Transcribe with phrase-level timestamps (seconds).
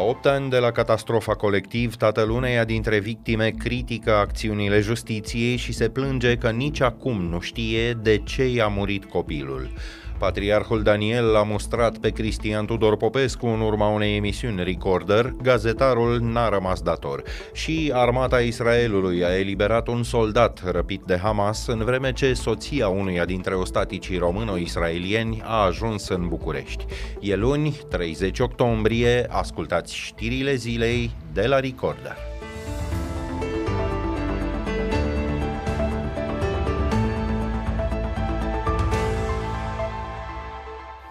[0.00, 5.72] La 8 ani de la catastrofa colectiv, tatăl uneia dintre victime critică acțiunile justiției și
[5.72, 9.70] se plânge că nici acum nu știe de ce i-a murit copilul.
[10.20, 16.48] Patriarhul Daniel l-a mustrat pe Cristian Tudor Popescu în urma unei emisiuni Recorder, gazetarul n-a
[16.48, 17.22] rămas dator.
[17.52, 23.24] Și armata Israelului a eliberat un soldat răpit de Hamas în vreme ce soția unuia
[23.24, 26.84] dintre ostaticii româno-israelieni a ajuns în București.
[27.20, 32.29] E luni, 30 octombrie, ascultați știrile zilei de la Recorder.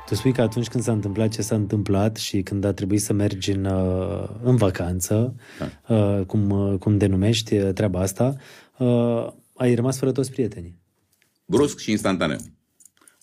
[0.09, 3.13] Tu spui că atunci când s-a întâmplat ce s-a întâmplat și când a trebuit să
[3.13, 5.95] mergi în, uh, în vacanță, da.
[5.95, 8.35] Uh, cum, uh, cum denumești treaba asta,
[9.55, 10.79] ai rămas fără toți prietenii.
[11.45, 12.37] Brusc și instantaneu.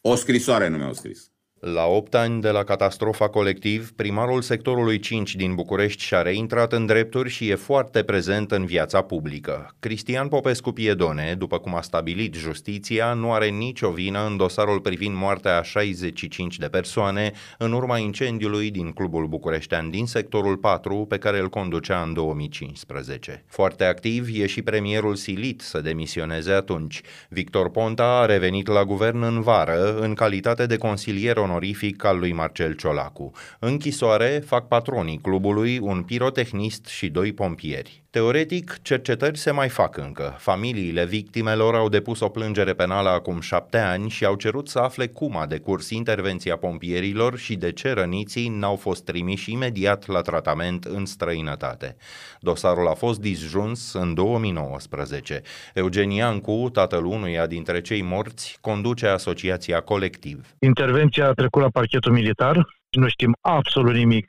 [0.00, 1.30] O scrisoare nu mi-au scris.
[1.60, 6.86] La 8 ani de la catastrofa colectiv, primarul sectorului 5 din București și-a reintrat în
[6.86, 9.74] drepturi și e foarte prezent în viața publică.
[9.78, 15.16] Cristian Popescu Piedone, după cum a stabilit justiția, nu are nicio vină în dosarul privind
[15.16, 21.18] moartea a 65 de persoane în urma incendiului din clubul bucureștean din sectorul 4 pe
[21.18, 23.44] care îl conducea în 2015.
[23.48, 27.00] Foarte activ e și premierul silit să demisioneze atunci.
[27.28, 32.32] Victor Ponta a revenit la guvern în vară în calitate de consilier onorific al lui
[32.32, 33.30] Marcel Ciolacu.
[33.58, 38.05] Închisoare fac patronii clubului un pirotehnist și doi pompieri.
[38.16, 40.34] Teoretic, cercetări se mai fac încă.
[40.38, 45.06] Familiile victimelor au depus o plângere penală acum șapte ani și au cerut să afle
[45.06, 50.84] cum a decurs intervenția pompierilor și de ce răniții n-au fost trimiși imediat la tratament
[50.84, 51.96] în străinătate.
[52.40, 55.42] Dosarul a fost disjuns în 2019.
[55.74, 60.54] Eugeniancu, tatăl unuia dintre cei morți, conduce asociația Colectiv.
[60.58, 64.26] Intervenția a trecut la parchetul militar, nu știm absolut nimic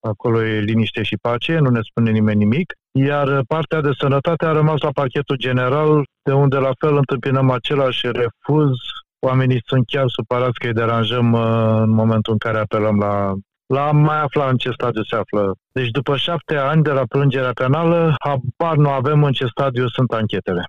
[0.00, 4.52] acolo e liniște și pace, nu ne spune nimeni nimic, iar partea de sănătate a
[4.52, 8.76] rămas la pachetul general, de unde la fel întâmpinăm același refuz.
[9.18, 13.34] Oamenii sunt chiar supărați că îi deranjăm uh, în momentul în care apelăm la
[13.66, 15.54] la mai afla în ce stadiu se află.
[15.72, 20.12] Deci după șapte ani de la plângerea penală, habar nu avem în ce stadiu sunt
[20.12, 20.64] anchetele.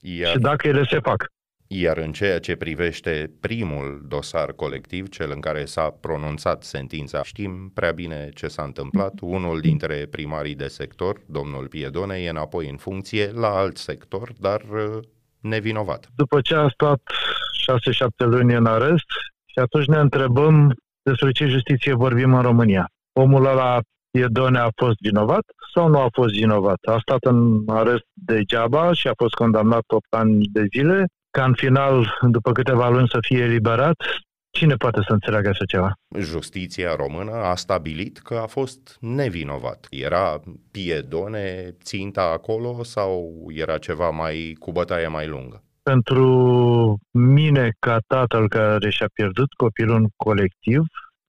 [0.00, 0.30] Iar...
[0.30, 1.26] Și dacă ele se fac.
[1.72, 7.70] Iar în ceea ce privește primul dosar colectiv, cel în care s-a pronunțat sentința, știm
[7.74, 9.12] prea bine ce s-a întâmplat.
[9.20, 14.60] Unul dintre primarii de sector, domnul Piedone, e înapoi în funcție la alt sector, dar
[14.60, 14.98] uh,
[15.40, 16.08] nevinovat.
[16.16, 17.00] După ce a stat
[18.24, 19.08] 6-7 luni în arest,
[19.44, 22.90] și atunci ne întrebăm despre ce justiție vorbim în România.
[23.12, 23.78] Omul ăla
[24.10, 25.44] Piedone a fost vinovat
[25.74, 26.78] sau nu a fost vinovat?
[26.82, 31.54] A stat în arest degeaba și a fost condamnat 8 ani de zile ca în
[31.54, 33.96] final, după câteva luni, să fie eliberat,
[34.50, 35.92] cine poate să înțeleagă așa ceva?
[36.18, 39.86] Justiția română a stabilit că a fost nevinovat.
[39.90, 45.62] Era piedone ținta acolo sau era ceva mai cu bătaie mai lungă?
[45.82, 50.82] Pentru mine, ca tatăl care și-a pierdut copilul în colectiv,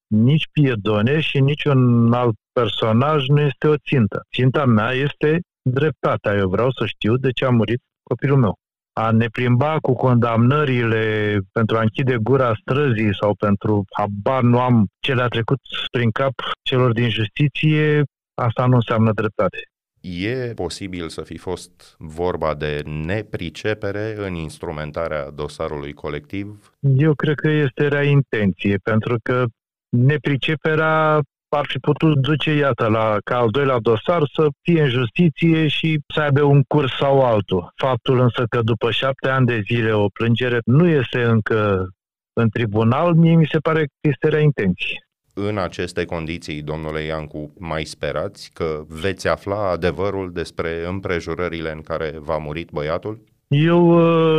[0.07, 4.21] nici piedone și nici un alt personaj nu este o țintă.
[4.35, 6.33] Ținta mea este dreptatea.
[6.35, 8.55] Eu vreau să știu de ce a murit copilul meu
[8.93, 14.87] a ne plimba cu condamnările pentru a închide gura străzii sau pentru habar nu am
[14.99, 15.59] ce le-a trecut
[15.91, 18.03] prin cap celor din justiție,
[18.33, 19.57] asta nu înseamnă dreptate.
[20.01, 26.73] E posibil să fi fost vorba de nepricepere în instrumentarea dosarului colectiv?
[26.79, 29.45] Eu cred că este rea intenție, pentru că
[29.89, 31.19] nepriceperea
[31.57, 35.99] ar fi putut duce, iată, la, ca al doilea dosar să fie în justiție și
[36.13, 37.71] să aibă un curs sau altul.
[37.75, 41.87] Faptul însă că după șapte ani de zile o plângere nu este încă
[42.33, 45.05] în tribunal, mie mi se pare că este rea intenție.
[45.33, 52.13] În aceste condiții, domnule Iancu, mai sperați că veți afla adevărul despre împrejurările în care
[52.19, 53.23] v-a murit băiatul?
[53.47, 53.81] Eu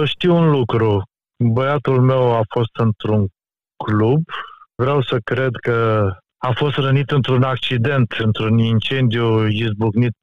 [0.01, 1.03] uh, știu un lucru.
[1.45, 3.27] Băiatul meu a fost într-un
[3.85, 4.23] club.
[4.75, 6.09] Vreau să cred că
[6.49, 10.17] a fost rănit într-un accident, într-un incendiu izbucnit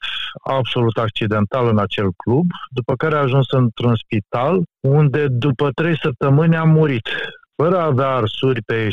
[0.43, 6.55] absolut accidental în acel club, după care a ajuns într-un spital, unde după trei săptămâni
[6.55, 7.07] a murit,
[7.55, 8.91] fără a avea arsuri pe 70-80%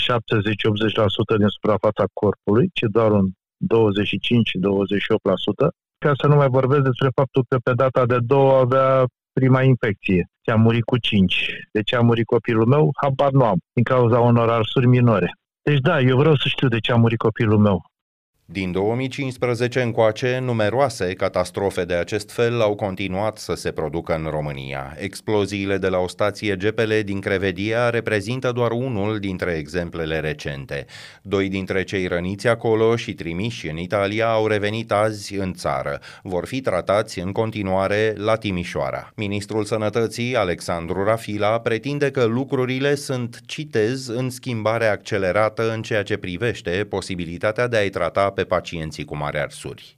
[1.39, 3.29] din suprafața corpului, ci doar un 25-28%,
[6.05, 10.29] ca să nu mai vorbesc despre faptul că pe data de două avea prima infecție.
[10.45, 11.51] Și a murit cu 5.
[11.73, 12.91] De ce a murit copilul meu?
[13.03, 15.31] Habar nu am, din cauza unor arsuri minore.
[15.71, 17.85] Deci da, eu vreau să știu de ce a murit copilul meu.
[18.49, 24.97] Din 2015 încoace, numeroase catastrofe de acest fel au continuat să se producă în România.
[24.99, 30.87] Exploziile de la o stație GPL din Crevedia reprezintă doar unul dintre exemplele recente.
[31.23, 36.01] Doi dintre cei răniți acolo și trimiși în Italia au revenit azi în țară.
[36.23, 39.13] Vor fi tratați în continuare la Timișoara.
[39.17, 46.17] Ministrul Sănătății, Alexandru Rafila, pretinde că lucrurile sunt, citez, în schimbare accelerată în ceea ce
[46.17, 49.97] privește posibilitatea de a-i trata pe pacienții cu mari arsuri.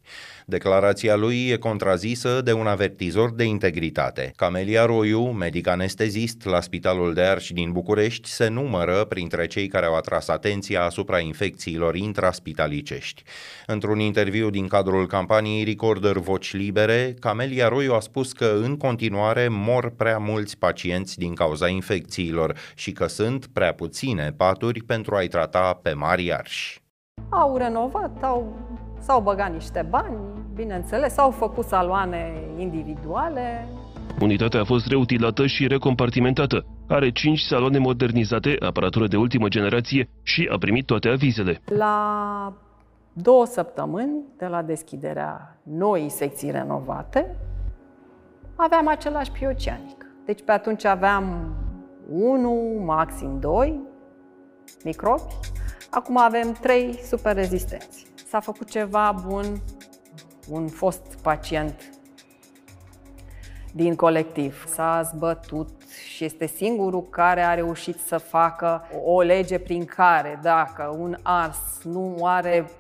[0.51, 4.33] Declarația lui e contrazisă de un avertizor de integritate.
[4.37, 9.87] Camelia Roiu, medic anestezist la Spitalul de Arși din București, se numără printre cei care
[9.87, 13.23] au atras atenția asupra infecțiilor intraspitalicești.
[13.67, 19.49] Într-un interviu din cadrul campaniei Recorder Voci Libere, Camelia Roiu a spus că în continuare
[19.49, 25.29] mor prea mulți pacienți din cauza infecțiilor și că sunt prea puține paturi pentru a-i
[25.29, 26.87] trata pe mari arși.
[27.29, 28.57] Au renovat, au,
[28.99, 30.17] s-au băgat niște bani,
[30.55, 33.69] bineînțeles, s-au făcut saloane individuale.
[34.21, 36.65] Unitatea a fost reutilată și recompartimentată.
[36.89, 41.61] Are 5 saloane modernizate, aparatură de ultimă generație și a primit toate avizele.
[41.65, 42.53] La
[43.13, 47.37] două săptămâni de la deschiderea noii secții renovate,
[48.57, 50.07] aveam același pioceanic.
[50.25, 51.55] Deci pe atunci aveam
[52.09, 53.81] 1, maxim 2
[54.85, 55.23] microbi
[55.91, 58.07] Acum avem trei super rezistenți.
[58.29, 59.61] S-a făcut ceva bun,
[60.49, 61.99] un fost pacient
[63.73, 65.69] din colectiv s-a zbătut
[66.15, 71.83] și este singurul care a reușit să facă o lege prin care dacă un ars
[71.83, 72.71] nu are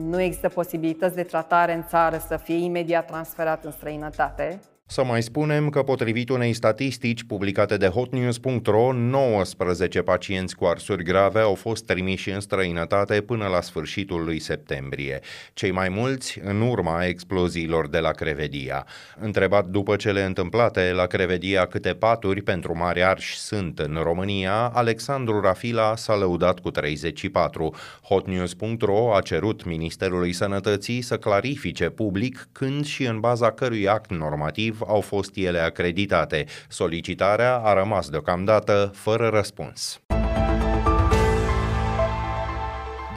[0.00, 5.22] nu există posibilități de tratare în țară să fie imediat transferat în străinătate, să mai
[5.22, 11.84] spunem că, potrivit unei statistici publicate de hotnews.ro, 19 pacienți cu arsuri grave au fost
[11.84, 15.20] trimiși în străinătate până la sfârșitul lui septembrie,
[15.54, 18.86] cei mai mulți în urma exploziilor de la Crevedia.
[19.20, 25.40] Întrebat după cele întâmplate la Crevedia câte paturi pentru mari arși sunt în România, Alexandru
[25.40, 27.74] Rafila s-a lăudat cu 34.
[28.02, 34.77] Hotnews.ro a cerut Ministerului Sănătății să clarifice public când și în baza cărui act normativ
[34.86, 36.44] au fost ele acreditate.
[36.68, 40.00] Solicitarea a rămas deocamdată fără răspuns.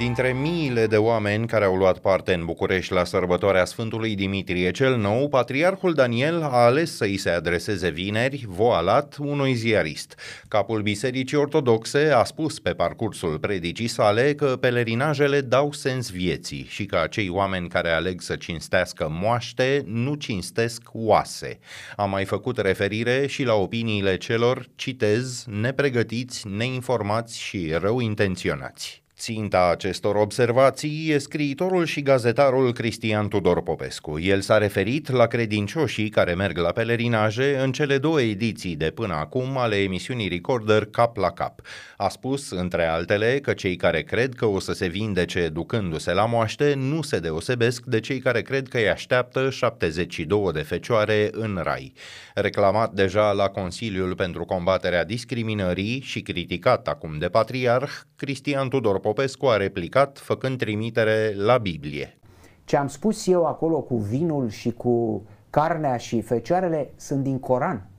[0.01, 4.98] Dintre miile de oameni care au luat parte în București la sărbătoarea Sfântului Dimitrie cel
[4.98, 10.19] Nou, Patriarhul Daniel a ales să îi se adreseze vineri, voalat, unui ziarist.
[10.48, 16.86] Capul Bisericii Ortodoxe a spus pe parcursul predicii sale că pelerinajele dau sens vieții și
[16.86, 21.59] că acei oameni care aleg să cinstească moaște nu cinstesc oase.
[21.95, 29.00] A mai făcut referire și la opiniile celor, citez, nepregătiți, neinformați și rău intenționați.
[29.21, 34.19] Ținta acestor observații e scriitorul și gazetarul Cristian Tudor Popescu.
[34.19, 39.13] El s-a referit la credincioșii care merg la pelerinaje în cele două ediții de până
[39.13, 41.62] acum ale emisiunii Recorder Cap la Cap.
[41.97, 46.25] A spus, între altele, că cei care cred că o să se vindece ducându-se la
[46.25, 51.59] moaște nu se deosebesc de cei care cred că îi așteaptă 72 de fecioare în
[51.63, 51.94] rai.
[52.33, 59.09] Reclamat deja la Consiliul pentru combaterea discriminării și criticat acum de patriarh, Cristian Tudor Popescu
[59.13, 62.17] Popescu a replicat făcând trimitere la Biblie.
[62.63, 67.89] Ce am spus eu acolo cu vinul și cu carnea și fecioarele sunt din Coran,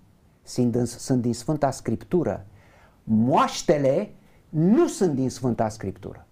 [0.42, 2.46] sunt din, sunt din Sfânta Scriptură.
[3.04, 4.14] Moaștele
[4.48, 6.26] nu sunt din Sfânta Scriptură.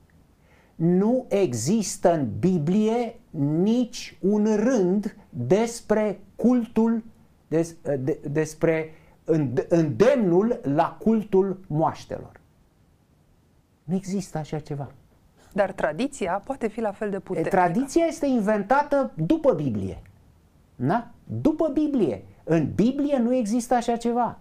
[0.74, 3.20] Nu există în Biblie
[3.62, 7.04] nici un rând despre cultul,
[7.48, 8.90] des, de, despre
[9.68, 12.39] îndemnul la cultul moaștelor.
[13.90, 14.90] Nu există așa ceva.
[15.52, 17.56] Dar tradiția poate fi la fel de puternică.
[17.56, 20.02] Tradiția este inventată după Biblie.
[20.76, 21.08] Da?
[21.24, 22.24] După Biblie.
[22.44, 24.38] În Biblie nu există așa ceva.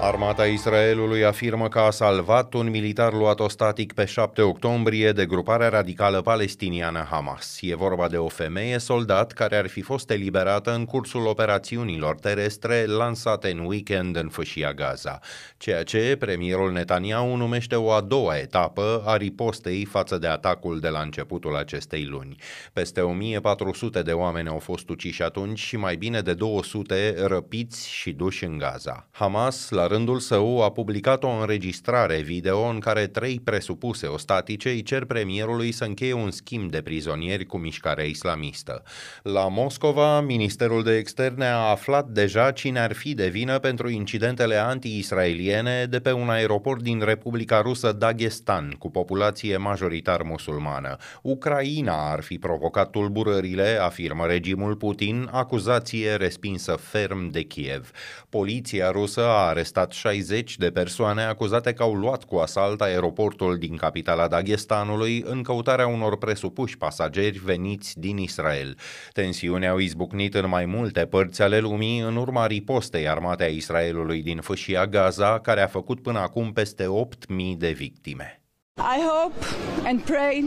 [0.00, 5.68] Armata Israelului afirmă că a salvat un militar luat ostatic pe 7 octombrie de gruparea
[5.68, 7.58] radicală palestiniană Hamas.
[7.60, 12.84] E vorba de o femeie soldat care ar fi fost eliberată în cursul operațiunilor terestre
[12.86, 15.18] lansate în weekend în fâșia Gaza,
[15.56, 20.88] ceea ce premierul Netanyahu numește o a doua etapă a ripostei față de atacul de
[20.88, 22.36] la începutul acestei luni.
[22.72, 28.12] Peste 1400 de oameni au fost uciși atunci și mai bine de 200 răpiți și
[28.12, 29.08] duși în Gaza.
[29.10, 34.82] Hamas, la rândul său, a publicat o înregistrare video în care trei presupuse ostatice îi
[34.82, 38.82] cer premierului să încheie un schimb de prizonieri cu mișcarea islamistă.
[39.22, 44.56] La Moscova, Ministerul de Externe a aflat deja cine ar fi de vină pentru incidentele
[44.56, 50.96] anti-israeliene de pe un aeroport din Republica Rusă Dagestan, cu populație majoritar musulmană.
[51.22, 57.90] Ucraina ar fi provocat tulburările, afirmă regimul Putin, acuzație respinsă ferm de Kiev.
[58.28, 63.76] Poliția rusă a arestat 60 de persoane acuzate că au luat cu asalt aeroportul din
[63.76, 68.76] capitala Dagestanului în căutarea unor presupuși pasageri veniți din Israel.
[69.12, 74.22] Tensiunea au izbucnit în mai multe părți ale lumii în urma ripostei armate a Israelului
[74.22, 78.38] din fâșia Gaza, care a făcut până acum peste 8.000 de victime.
[78.76, 79.44] I hope
[79.84, 80.44] and pray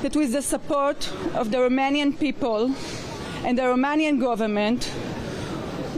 [0.00, 2.74] that with the support of the Romanian people
[3.44, 4.86] and the Romanian government,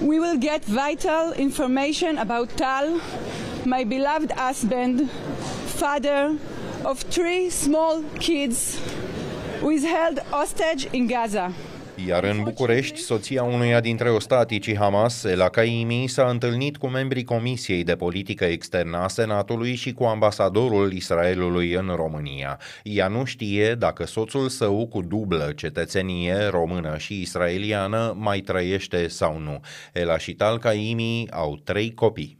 [0.00, 3.00] we will get vital information about Tal,
[3.64, 6.36] my beloved husband, father
[6.84, 8.80] of three small kids
[9.60, 11.52] who is held hostage in Gaza.
[12.06, 17.84] Iar în București, soția unuia dintre ostaticii Hamas, Ela Kaimi, s-a întâlnit cu membrii Comisiei
[17.84, 22.58] de Politică Externă a Senatului și cu ambasadorul Israelului în România.
[22.82, 29.38] Ea nu știe dacă soțul său cu dublă cetățenie română și israeliană mai trăiește sau
[29.38, 29.60] nu.
[29.92, 32.38] Ela și Tal Kaimi au trei copii.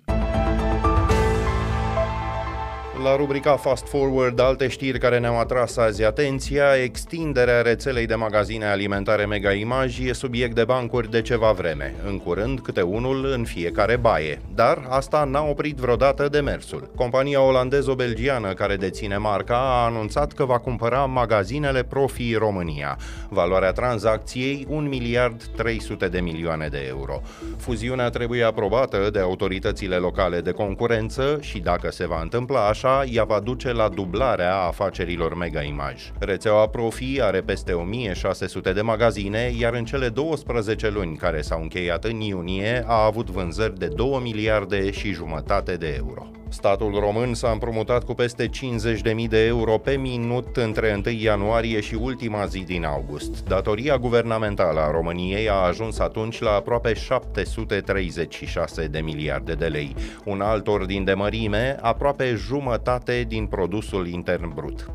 [3.03, 8.67] La rubrica Fast Forward, alte știri care ne-au atras azi atenția, extinderea rețelei de magazine
[8.67, 13.45] alimentare Mega Image e subiect de bancuri de ceva vreme, în curând câte unul în
[13.45, 14.41] fiecare baie.
[14.55, 16.91] Dar asta n-a oprit vreodată demersul.
[16.95, 22.99] Compania olandezo-belgiană care deține marca a anunțat că va cumpăra magazinele Profi România.
[23.29, 27.21] Valoarea tranzacției 1 miliard 300 de milioane de euro.
[27.57, 33.05] Fuziunea trebuie aprobată de autoritățile locale de concurență și dacă se va întâmpla așa, așa,
[33.13, 36.03] ea va duce la dublarea afacerilor Mega Image.
[36.19, 42.05] Rețeaua Profi are peste 1600 de magazine, iar în cele 12 luni care s-au încheiat
[42.05, 46.38] în iunie a avut vânzări de 2 miliarde și jumătate de euro.
[46.51, 51.95] Statul român s-a împrumutat cu peste 50.000 de euro pe minut între 1 ianuarie și
[51.95, 53.45] ultima zi din august.
[53.45, 59.95] Datoria guvernamentală a României a ajuns atunci la aproape 736 de miliarde de lei.
[60.25, 64.91] Un alt ordin de mărime, aproape jumătate din produsul intern brut, 48,9%.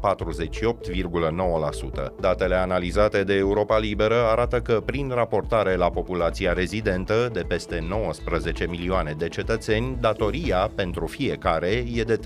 [2.19, 8.67] Datele analizate de Europa Liberă arată că prin raportare la populația rezidentă de peste 19
[8.69, 12.19] milioane de cetățeni, datoria pentru fiecare care e de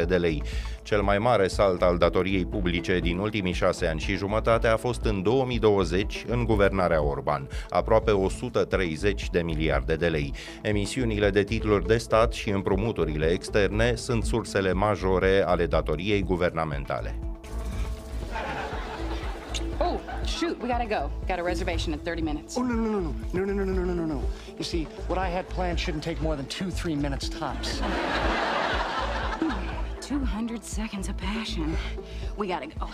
[0.00, 0.42] 38.600 de lei.
[0.82, 5.04] Cel mai mare salt al datoriei publice din ultimii șase ani și jumătate a fost
[5.04, 10.32] în 2020 în guvernarea Orban, aproape 130 de miliarde de lei.
[10.62, 17.31] Emisiunile de titluri de stat și împrumuturile externe sunt sursele majore ale datoriei guvernamentale.
[19.84, 21.10] Oh, shoot, we gotta go.
[21.26, 22.56] Got a reservation in 30 minutes.
[22.56, 23.14] Oh, no, no, no, no.
[23.32, 24.22] No, no, no, no, no, no.
[24.56, 27.80] You see, what I had planned shouldn't take more than two, three minutes tops.
[30.12, 31.66] 200 seconds of passion.
[32.36, 32.86] We gotta go.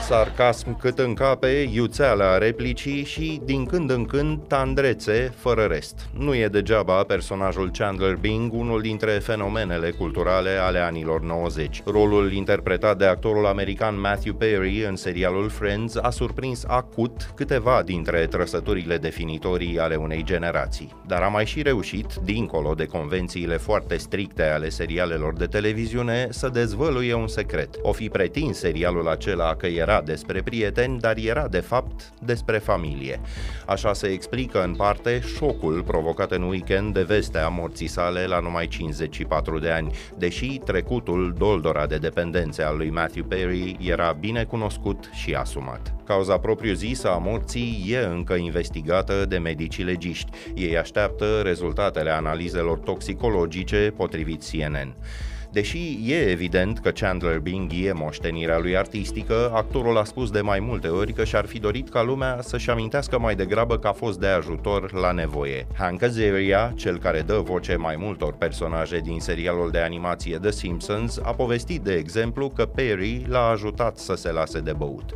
[0.00, 6.08] Sarcasm cât încape, iuțeala replicii și, din când în când, tandrețe, fără rest.
[6.18, 11.82] Nu e degeaba personajul Chandler Bing, unul dintre fenomenele culturale ale anilor 90.
[11.84, 18.26] Rolul interpretat de actorul american Matthew Perry în serialul Friends a surprins acut câteva dintre
[18.26, 20.92] trăsăturile definitorii ale unei generații.
[21.06, 26.48] Dar a mai și reușit, dincolo de convențiile foarte stricte ale serialelor de televiziune, să
[26.48, 27.78] dezvăluie un secret.
[27.82, 33.20] O fi pretins serialul acela că era despre prieteni, dar era de fapt despre familie.
[33.66, 38.68] Așa se explică în parte șocul provocat în weekend de vestea morții sale la numai
[38.68, 45.10] 54 de ani, deși trecutul doldora de dependențe al lui Matthew Perry era bine cunoscut
[45.12, 45.94] și asumat.
[46.04, 50.30] Cauza propriu-zisă a morții e încă investigată de medicii legiști.
[50.54, 54.94] Ei așteaptă rezultatele analizelor toxicologice potrivit CNN.
[55.52, 60.60] Deși e evident că Chandler Bing e moștenirea lui artistică, actorul a spus de mai
[60.60, 64.20] multe ori că și-ar fi dorit ca lumea să-și amintească mai degrabă că a fost
[64.20, 65.66] de ajutor la nevoie.
[65.78, 71.20] Hank Azaria, cel care dă voce mai multor personaje din serialul de animație The Simpsons,
[71.22, 75.14] a povestit de exemplu că Perry l-a ajutat să se lase de băut.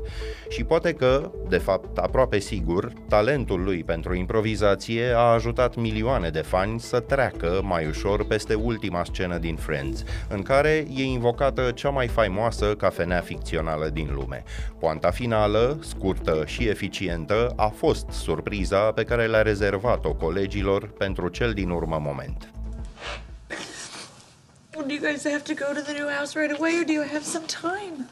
[0.49, 6.41] Și poate că, de fapt aproape sigur, talentul lui pentru improvizație a ajutat milioane de
[6.41, 11.91] fani să treacă mai ușor peste ultima scenă din Friends, în care e invocată cea
[11.91, 14.43] mai faimoasă cafenea ficțională din lume.
[14.79, 21.53] Poanta finală, scurtă și eficientă, a fost surpriza pe care le-a rezervat-o colegilor pentru cel
[21.53, 22.51] din urmă moment.
[24.89, 27.23] you guys have to go to the new house right away, or do you have
[27.23, 28.09] some time?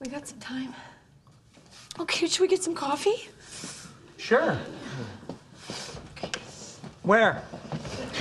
[0.00, 0.74] We got some time.
[1.98, 3.28] Okay, should we get some coffee?
[4.16, 4.58] Sure.
[7.02, 7.42] Where?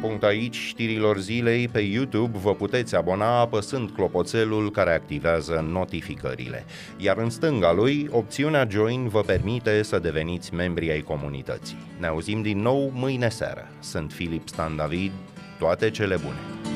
[0.00, 1.68] punct aici știrilor zilei.
[1.68, 6.64] Pe YouTube vă puteți abona apăsând clopoțelul care activează notificările.
[6.96, 11.78] Iar în stânga lui, opțiunea Join vă permite să deveniți membri ai comunității.
[11.98, 13.68] Ne auzim din nou mâine seară.
[13.80, 15.12] Sunt Filip Stan David,
[15.58, 16.69] toate cele bune!